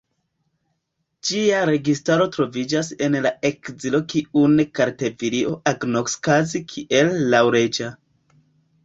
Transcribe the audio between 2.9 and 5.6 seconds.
en la ekzilo kiun Kartvelio